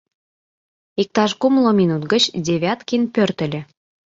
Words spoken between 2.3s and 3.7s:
Девяткин пӧртыльӧ.